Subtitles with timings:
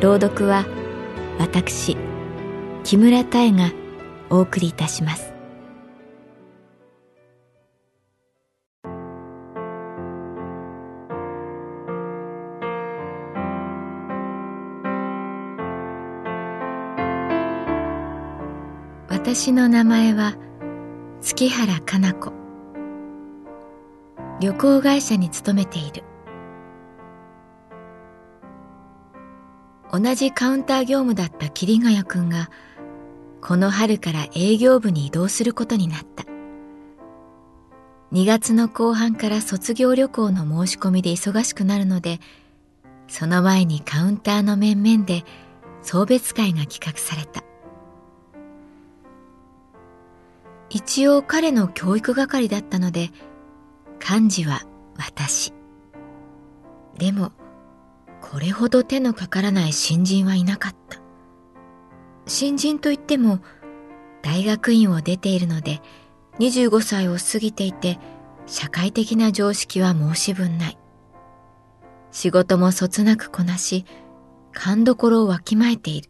[0.00, 0.64] 朗読は
[1.38, 1.94] 私
[2.84, 3.70] 木村多江が
[4.30, 5.34] お送りいたします。
[19.10, 20.34] 私の名前は
[21.20, 22.32] 月原かな子。
[24.40, 26.04] 旅行会社に勤めている。
[29.92, 32.50] 同じカウンター業務だった桐ヶ谷くんが
[33.40, 36.24] この春から営業部に移動することになった
[38.12, 42.20] 2月の後半から卒業旅行の申し込みで忙しくなるので
[43.08, 45.24] その前にカウンターの面々で
[45.82, 47.42] 送別会が企画された
[50.68, 53.10] 一応彼の教育係だったので
[53.98, 54.62] 漢字は
[54.96, 55.52] 私。
[56.98, 57.32] でも、
[58.30, 61.00] これほど手のかからない新人はいなかった。
[62.26, 63.40] 新人といっても、
[64.22, 65.80] 大学院を出ているので、
[66.38, 67.98] 25歳を過ぎていて、
[68.46, 70.78] 社会的な常識は申し分ない。
[72.12, 73.84] 仕事もそつなくこなし、
[74.52, 76.08] 勘どころをわきまえている。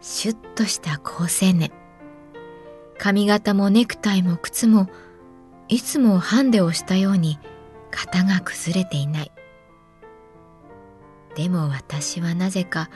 [0.00, 1.70] シュッとした好青年。
[2.98, 4.88] 髪型もネクタイも靴も
[5.68, 7.38] いつもハンデをしたように
[7.92, 9.32] 型が崩れていない。
[11.36, 12.90] でも私はなぜか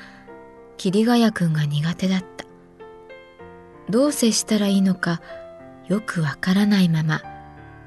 [0.76, 2.44] 桐ヶ谷くんが苦手だった。
[3.88, 5.22] どう接したらいいのか
[5.88, 7.22] よくわからないまま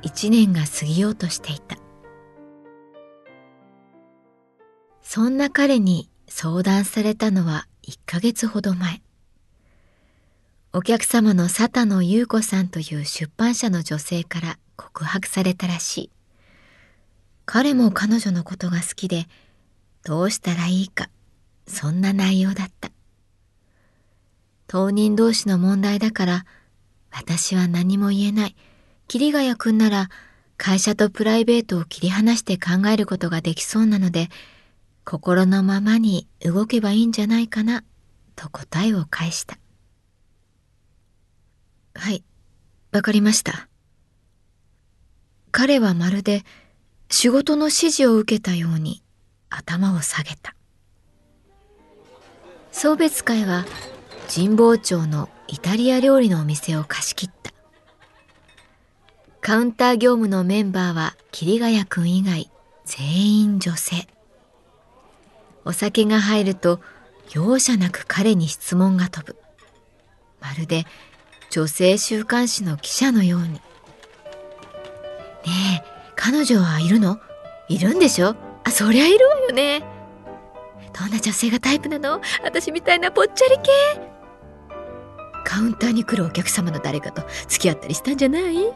[0.01, 1.77] 一年が過ぎようとしていた。
[5.01, 9.01] そんな彼に相談されたのは1ヶ月ほど前。
[10.71, 16.11] お客様の佐田野優子さんという出版社の女性から告白されたらしい。
[17.45, 19.25] 彼も彼女のことが好きで、
[20.03, 21.09] どうしたらいいか、
[21.67, 22.91] そんな内容だった。
[24.67, 26.45] 当人同士の問題だから、
[27.11, 28.55] 私は何も言えない。
[29.07, 30.09] 桐ヶ谷くんなら、
[30.57, 34.29] 会社とプライベートを切り離して考えることができそうなので、
[35.05, 37.83] 心のままに動けばいいんじゃないかな、
[38.35, 39.57] と答えを返した。
[41.95, 42.23] はい、
[42.91, 43.67] わかりました。
[45.51, 46.43] 彼はまるで
[47.09, 49.03] 仕事の指示を受けたように
[49.49, 50.55] 頭を下げた。
[52.71, 53.65] 送別会は
[54.33, 57.51] 神保町のイタリア料理のお店を貸し切った。
[59.41, 62.51] カウンター業務のメンバーは桐ヶ谷くん以外
[62.85, 63.05] 全
[63.41, 64.07] 員女性。
[65.65, 66.79] お酒が入ると
[67.31, 69.35] 容赦なく彼に質問が飛ぶ。
[70.39, 70.85] まるで
[71.49, 73.53] 女性週刊誌の記者のように。
[73.53, 73.61] ね
[75.83, 77.19] え、彼女はいるの？
[77.67, 78.35] いるんでしょ？
[78.69, 79.83] あ、そりゃいるわよね。
[80.97, 82.21] どんな女性がタイプなの？
[82.43, 83.71] 私みたいなぽっちゃり系
[85.43, 88.71] カウンターに来るお客様の誰かと付き合ったりしたんじゃない？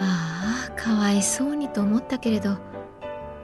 [0.00, 2.56] ああ、かわいそうにと思ったけれど、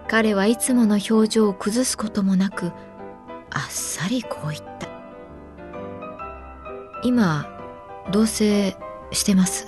[0.08, 2.72] 彼はいつもの表情を崩すこともなく、
[3.50, 4.88] あっさりこう言った。
[7.02, 7.46] 今、
[8.10, 8.74] 同棲
[9.12, 9.66] してます。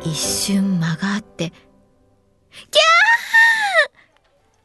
[0.00, 1.52] 一瞬間があって、
[2.70, 2.82] キャ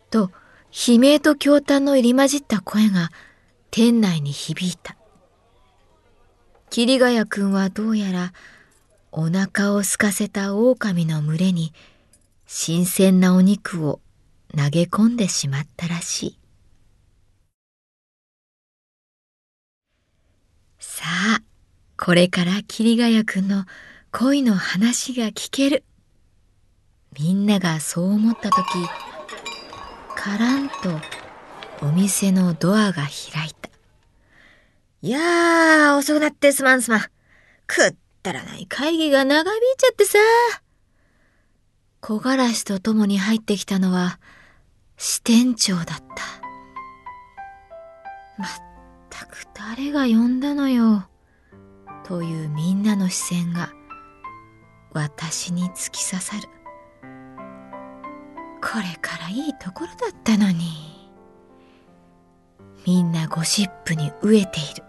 [0.10, 0.32] ーと
[0.72, 3.10] 悲鳴と驚嘆の入り混じった声が
[3.72, 4.96] 店内に響いた。
[6.70, 8.34] 桐ヶ谷くんはどうやら
[9.12, 11.74] お腹を空かせた狼の群れに
[12.46, 14.02] 新鮮なお肉を
[14.56, 16.40] 投げ込んでしまったらしい。
[20.80, 21.04] さ
[21.40, 21.42] あ、
[21.98, 23.66] これから桐ヶ谷くんの
[24.12, 25.84] 恋の話が聞ける。
[27.20, 28.64] みんながそう思った時
[30.16, 30.76] カランと
[31.82, 33.70] お店のドアが開いた。
[35.02, 37.00] いやー、遅くなってすまんすまん。
[37.68, 40.18] くったらない会議が長引いちゃってさ。
[42.02, 44.20] 木枯らしと共に入ってきたのは
[44.98, 45.96] 支店長だった。
[48.38, 48.50] まっ
[49.10, 51.08] たく誰が呼んだのよ。
[52.04, 53.72] というみんなの視線が
[54.94, 56.57] 私に突き刺さる。
[58.70, 60.66] これからいいところだったのに。
[62.86, 64.84] みんなゴシップに飢えている。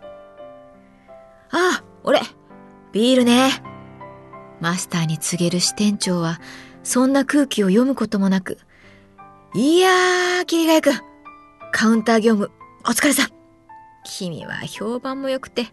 [1.51, 2.21] ああ、俺、
[2.93, 3.63] ビールね。
[4.61, 6.41] マスターに告げる支店長は、
[6.83, 8.59] そんな空気を読むこともなく、
[9.55, 11.05] いやー、桐ヶ谷くん、
[11.71, 12.51] カウンター業務、
[12.85, 13.29] お疲れさん。
[14.05, 15.67] 君は評判も良くて、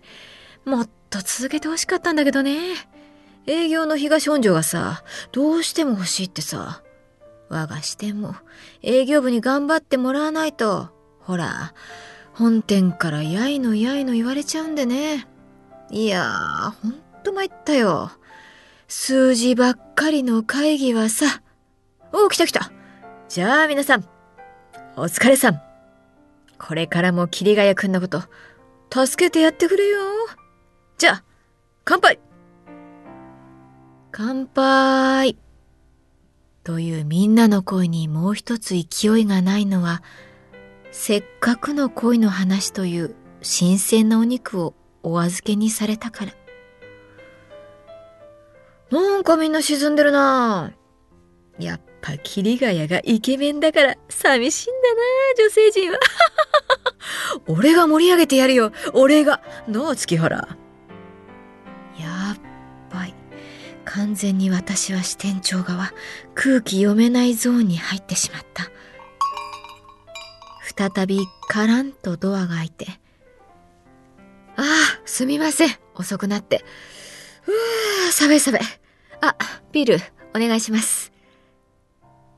[0.64, 2.76] もっと続けて欲しかったんだけどね。
[3.48, 6.84] 営業の東本庄がさ、どうしても欲しいってさ。
[7.56, 8.36] 我が支店も
[8.82, 11.74] 営業部に頑張ってもらわないと、ほら、
[12.34, 15.26] 本店からやいのやいの言われちゃうんでね。
[15.90, 18.12] いやー、ほんと参ったよ。
[18.88, 21.42] 数字ばっかりの会議はさ。
[22.12, 22.72] おう、来た来た。
[23.30, 24.06] じゃあ皆さん、
[24.98, 25.62] お疲れさん。
[26.58, 28.24] これからも桐ヶ谷くんのこと、
[29.06, 30.00] 助けてやってくれよ。
[30.98, 31.24] じゃあ、
[31.84, 32.20] 乾杯
[34.12, 35.38] 乾杯
[36.66, 40.02] というみんなの声にもう一つ勢いがないのは、
[40.92, 44.74] せっかくの恋の話という新鮮なお肉を
[45.04, 46.34] お預けにされたから。
[48.90, 50.74] なんかみんな沈んでるな
[51.60, 55.02] やっぱ桐ヶ谷がイケメンだから寂しいんだな
[55.38, 56.00] 女性陣は。
[57.48, 60.58] 俺が盛り上げてやるよ俺がなあ月原。
[63.96, 65.94] 完全に私は支店長側、
[66.34, 68.70] 空気読めないゾーンに入ってしまった。
[70.94, 72.88] 再びカランとドアが開いて。
[74.58, 74.66] ああ、
[75.06, 75.70] すみません。
[75.96, 76.66] 遅くなって。
[77.48, 78.62] うー、寒い寒い。
[79.22, 79.38] あ、
[79.72, 80.04] ビール、
[80.36, 81.14] お願いします。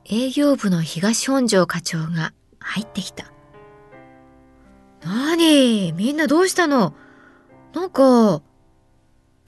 [0.04, 3.32] 営業部の東本庄課長が入ってきた。
[5.04, 6.94] なにみんなどうしたの？
[7.74, 8.42] なんか、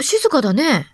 [0.01, 0.89] 静かだね。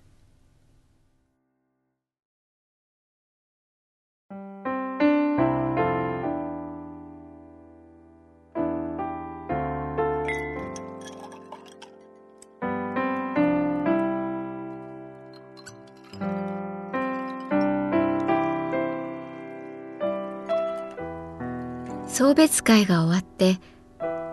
[22.18, 23.58] 送別会が終わって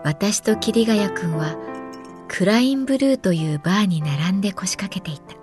[0.04, 1.54] 私と桐ヶ谷くんは
[2.28, 5.36] クラインブルーというバーに並んで腰掛けていた。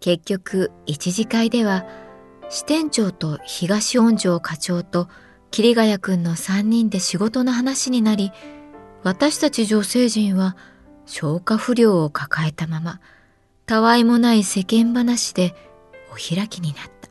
[0.00, 1.86] 結局一次会では
[2.48, 5.06] 支店長と東恩城課長と
[5.52, 8.32] 桐ヶ谷くんの3人で仕事の話になり
[9.04, 10.56] 私たち女性陣は
[11.06, 13.00] 消化不良を抱えたまま
[13.66, 15.54] たわいもない世間話で
[16.10, 17.08] お開きになった。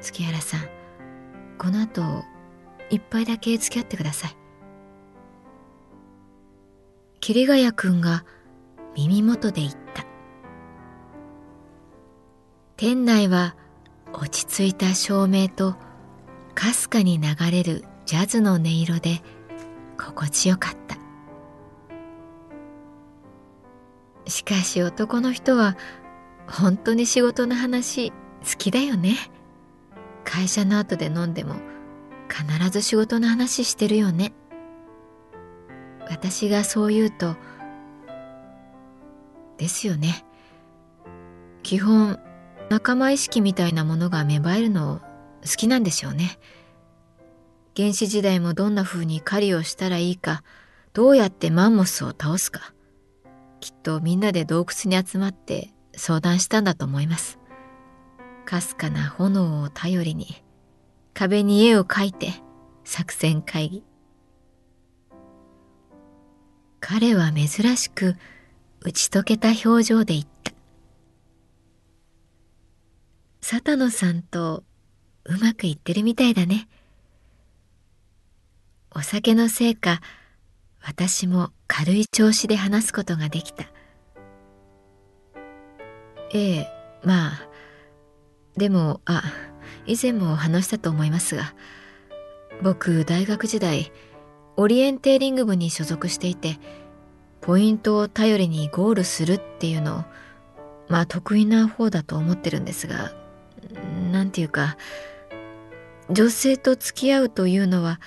[0.00, 0.73] 月原さん
[1.58, 2.24] この後
[2.90, 4.36] 一杯だけ付き合ってください。
[7.20, 8.24] 桐ヶ谷くんが
[8.94, 10.04] 耳元で言った。
[12.76, 13.56] 店内は
[14.12, 15.76] 落ち着いた照明と
[16.54, 19.22] かすかに流れるジャズの音色で
[19.98, 20.96] 心地よかった。
[24.30, 25.76] しかし男の人は
[26.46, 28.14] 本当に仕事の話好
[28.58, 29.16] きだよね。
[30.34, 31.54] 会社の後で飲んでも
[32.28, 34.32] 必ず仕事の話してるよね。
[36.10, 37.36] 私がそう言うと、
[39.58, 40.24] ですよね。
[41.62, 42.18] 基本、
[42.68, 45.00] 仲間意識みたいなものが芽生えるの
[45.44, 46.36] 好きなんでしょうね。
[47.76, 50.42] 原始時代もどんな風に狩りをしたらいいか、
[50.94, 52.74] どうやってマンモスを倒すか、
[53.60, 57.38] きっとみんなで洞窟に集まって相談したんだと思います。
[58.44, 60.42] かすかな炎を頼りに
[61.14, 62.32] 壁に絵を描いて
[62.84, 63.84] 作戦会議。
[66.80, 68.16] 彼は珍しく
[68.80, 70.52] 打ち解けた表情で言った。
[73.40, 74.64] 佐田野さんと
[75.24, 76.68] うまくいってるみたいだね。
[78.94, 80.00] お酒のせいか
[80.82, 83.64] 私も軽い調子で話すことができた。
[86.34, 86.68] ええ
[87.02, 87.53] まあ
[88.56, 89.22] でも、あ、
[89.86, 91.54] 以前も話したと思いますが、
[92.62, 93.92] 僕、大学時代、
[94.56, 96.58] オリエンテーリング部に所属していて、
[97.40, 100.04] ポイントを頼りにゴールするっていうのを、
[100.88, 103.12] まあ得意な方だと思ってるんですが
[104.12, 104.76] 何て言うか
[106.10, 108.00] 女性と付き合うというのは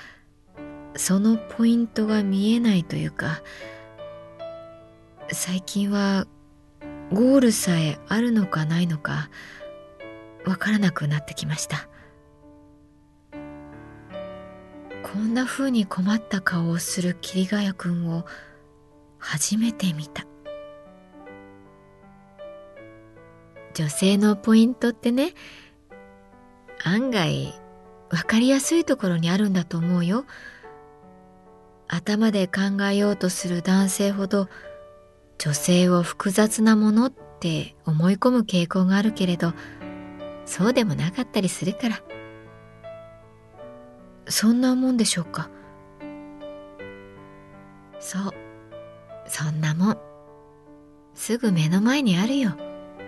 [0.96, 3.42] そのポイントが見えないというか
[5.32, 6.26] 最近は
[7.12, 9.30] ゴールさえあるのかないのか
[10.48, 11.90] わからなくなってきました。
[15.04, 18.26] こんな風に困った顔をする桐ヶ谷くんを
[19.20, 20.26] 初めて見た。
[23.74, 25.34] 女性のポイントってね
[26.84, 27.54] 案外
[28.10, 30.26] 分かりやすいところにあるんだと思うよ。
[31.88, 34.50] 頭で考えようとする男性ほど
[35.38, 39.54] 女性を複雑なものって思い込む傾向があるけれど
[40.48, 42.02] そうでもなかったりするから。
[44.30, 45.50] そんなもんでしょうか。
[48.00, 48.32] そう。
[49.28, 49.98] そんなもん。
[51.14, 52.52] すぐ目の前にあるよ。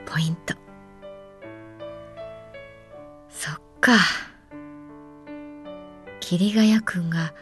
[0.05, 0.53] ポイント。
[3.29, 3.93] そっか。
[6.19, 7.33] 桐ヶ谷くんが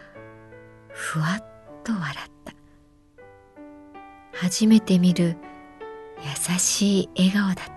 [0.89, 1.43] ふわっ
[1.83, 2.53] と笑った。
[4.33, 5.37] 初めて見る
[6.19, 7.76] 優しい笑顔だった。